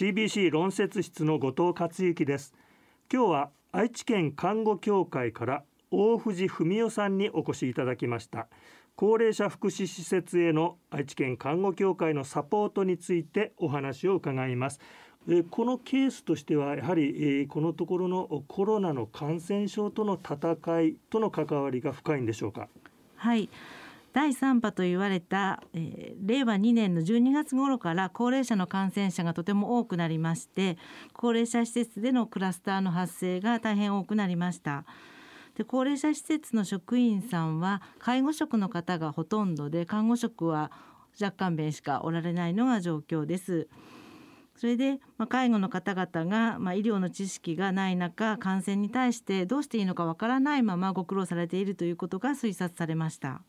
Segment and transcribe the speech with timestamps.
[0.00, 2.54] CBC 論説室の後藤克之です。
[3.12, 8.48] 今日は愛知県看護協会から大藤文夫さんにお越しいただきました。
[8.96, 14.80] 高齢者福祉施設への愛知県看護協会のサポートについてお話を伺います。
[15.50, 22.70] このケースとしてはやはりこのところのコロナの感染症との戦いとの関わりが深いんでしょうか？
[23.16, 23.50] はい。
[24.12, 30.78] 第3波と言われた、えー、令和2年の12月頃から高齢者の感染者がとても多くなりまして
[31.12, 34.84] 高齢者施設でのクラスターの発生が大変多くなりました
[35.56, 40.72] で高齢者施設の職員さんは介護職の方がほとんどで看護職は
[41.20, 43.68] 若干名しかおられないのが状況です
[44.56, 53.40] それで、まあ、介護の方々が、まあ、医療の知識がない中感染に対してどうしていいのかわからないままご苦労されているということが推察されました。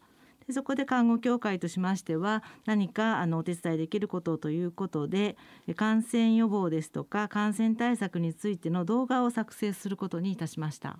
[0.47, 5.37] でそこで看護協会としましては何かあのお手伝いできることということで
[5.75, 10.97] 感染予防ですとか感染対策についての動画を作成することにいたしました。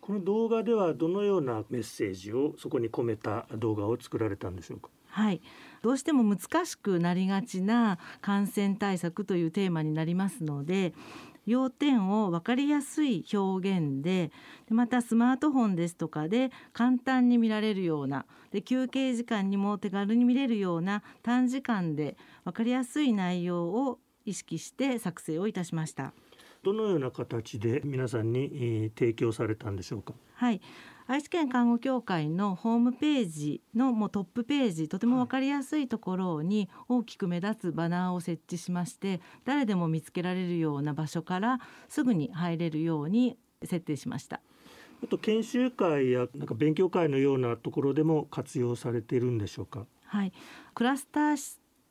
[0.00, 4.88] この動画ではどのようなメッセージをそこに込めた動画を作られたんでしょうか？
[5.08, 5.40] はい、
[5.82, 10.92] どうしても難しくなりがちな感染対策というテーマになりますので
[11.46, 14.30] 要点を分かりやすい表現で
[14.68, 26.12] またスマートフォンですとかで簡単に見られるようなで休憩時間にも手軽に見れるような短時間で分かりやすい内容を意識して作成をいたしました。
[26.62, 30.14] どのような形で皆さんに提供されたんでしょうか？
[30.34, 30.60] はい、
[31.08, 44.40] 愛知県看護協会のホームページのもうトップページとても分かりやすいところに大きく目立つバナーを設置しまして誰でも見つけられるような場所からすぐに入れるように設定しました。
[45.04, 49.86] あと研修会やなんか勉強会のようなところでも活用されているんでしょうか？
[50.06, 50.32] はい、
[50.74, 51.36] クラスター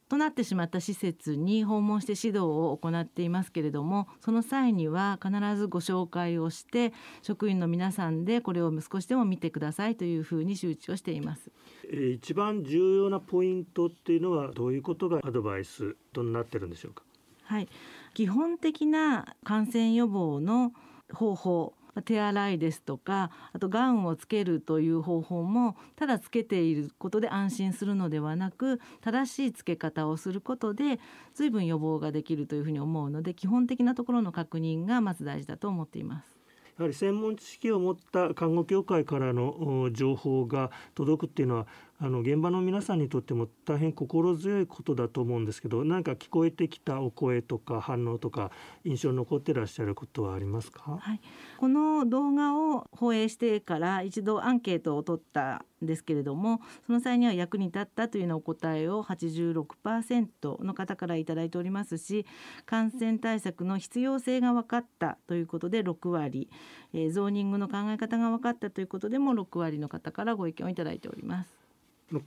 [0.08, 11.50] となってしまった施設に訪問して指導を行っていますけれどもその際には必ずご紹介をして職員の皆さんでこれを少しでも見てくださいというふうに周知をしています。
[11.91, 17.03] 一番重要なポイントっていうのはどういうことがアドバイスとなってるんでしょうか？
[17.44, 17.68] はい、
[18.13, 20.72] 基本的な感染予防の
[21.13, 31.00] 方法手洗いですとかあとガウンをつけるという方法もただつけていることで安心するのではなく正しいつけ方をすることで
[31.34, 36.35] 随分予防ができるというふうに思うので基本的なところの確認がまず大事だと思っています。
[36.78, 41.67] やはり専門知識を持った看護協会からの情報が届くっていうのは
[41.97, 48.51] あの現場の皆さんにとっても大変心強いことだと思うんですけど何か聞こえてきたお声とか反応とか
[48.83, 51.22] 印象に残ってらっしゃることはありますか、はい、
[51.57, 62.25] この動画を放映してから一度アンケートを取ったんですけれどもその際には役に立ったというようなお答えを86%の方から頂いておりますし
[62.66, 66.50] 感染対策の必要性が分かったということで6割、
[66.94, 71.65] えー、ゾーニングの考え方が分かったということでも6割の方からご意見をいただいております。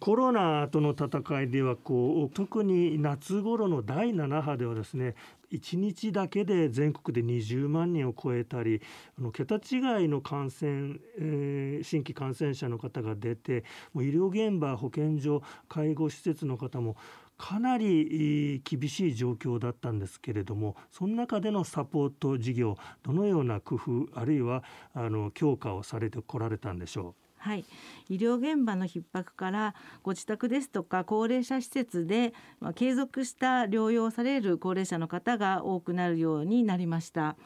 [0.01, 5.15] コロナとの戦いではこう特に夏頃の第7波ではですね
[5.53, 8.83] 1日だけで全国で20万人を超えたり
[9.17, 16.97] あの桁違いの感染、えー、新規感染者の方が出てもう医療現場保健所介護施設の方も
[17.37, 27.28] かなり厳しい状況だったんですけれどもその中でのサポート事業どのような工夫あるいはあの強化をされてこられたんでしょう？
[27.39, 27.65] はい、
[28.09, 37.37] 医療現場の逼迫からご自宅ですとか高齢者施設で、まあ、継続した療養される高齢者の方が多くなるようになりました。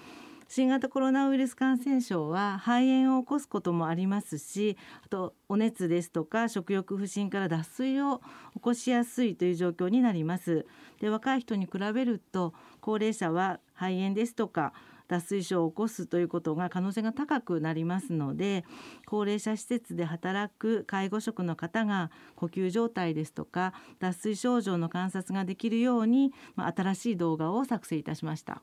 [0.55, 8.19] 新型コロナウイルス感染症は肺炎を起こすこともありますしあとお熱ですとか食欲不振から脱水を
[8.53, 10.67] 起こしやすいという状況になります
[11.01, 14.75] で若い人に比べると高齢者は肺炎ですとか
[15.13, 18.65] 脱水症を起こすということが可能性が高くなりますので
[19.07, 28.63] 高齢者施設で働く介護職の方が呼吸状態ですとか脱水症状の観察ができるように、まあ、新しい動画を作成いたしました。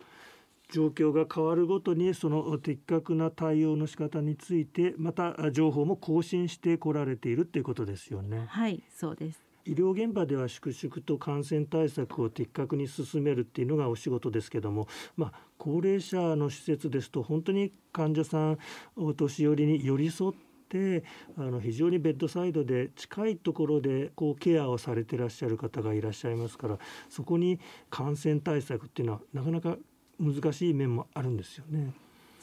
[0.71, 8.45] 状況が変わるごとにその的確な対応の仕方についてまた情報も更新してこられているということですよね。
[8.47, 18.57] はいそうです医療現場では粛々と感染対策を的確に進めるっていうのがお仕事ですけども、まあ、高齢者の施設ですと本当に患者さん
[18.95, 20.35] お年寄りに寄り添っ
[20.69, 21.03] て
[21.37, 27.59] あの非常にベッドサイドで近いところでこうケアをされてらっしゃる方がいらっしゃいますからそこに
[27.91, 29.77] 感染対策っていうのはなかなか
[30.19, 31.93] 難しい面もあるんですよね。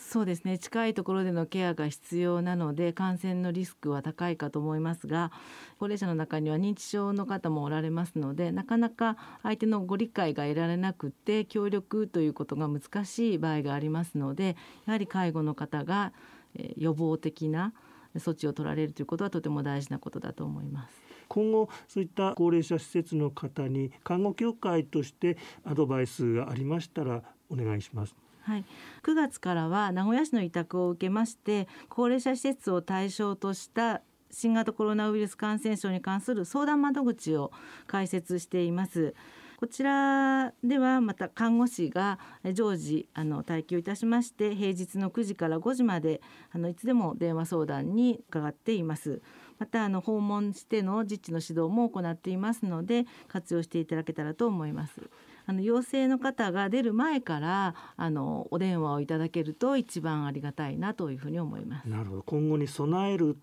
[0.08, 5.32] そうですね近いところでのケアが必要なので感染のリスクは高いかと思いますが
[5.80, 14.56] 高齢者の中には認知症の方もおられますのでなかなか相手のご理解が得られなくて協力ということが難しい場合がありますので
[14.86, 16.12] やはり介護の方が
[16.76, 17.72] 予防的な
[18.14, 21.02] 措置を取られるということはとても大事なことだと思います。
[21.28, 28.25] 今後そういった高齢者施設の方に看護協会としてアドバイスがありましたらお願いします。
[28.46, 28.64] はい、
[29.02, 37.50] 9月からは名古屋市の委託を受けまして高齢者施設を対象とした新型コロナウイルス感染症に関する相談窓口を
[37.88, 39.14] 開設しています。
[39.58, 42.20] こちらではまた看護師が
[42.52, 46.20] 常時あの待機をいたしまして平日の9時から5時まで
[46.52, 49.22] あのいつでも電話相談に伺っています。
[49.58, 55.00] またあの訪問しての実地の指導も行っていますので活用していただけたらと思います。
[55.48, 61.88] あの陽性の方が出る前からあのお電話をいただけると一番ありがたいなというふうに思います。
[61.88, 62.22] なるほど。
[62.24, 63.36] 今後に備える、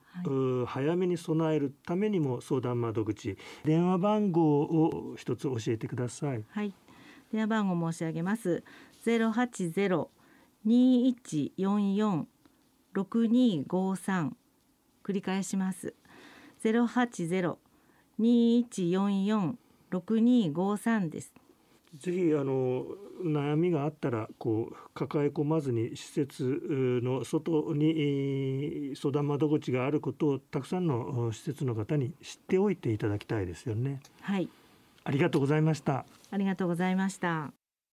[0.66, 6.44] はい、早めに備えるためにも相談窓口電話番号を一つ教えてください。
[6.50, 6.74] はい。
[7.32, 8.64] 電話番号申し上げます。
[9.02, 10.12] ゼロ八ゼロ
[10.66, 12.28] 二一四四
[12.92, 14.36] 六二五三
[15.04, 15.96] 繰り返します。
[16.64, 17.60] ゼロ八ゼロ
[18.18, 19.58] 二一四四
[19.90, 21.34] 六二五三です。
[21.98, 22.86] ぜひあの
[23.22, 26.62] 悩みがあったらこう抱え込まずに施設
[27.04, 34.00] の外に相談窓口があることをたくさんの施設の方に知っておいていただきたいですよね。
[34.22, 34.48] はい。
[35.04, 36.06] ありがとうございました。
[36.32, 37.52] ありがとうございました。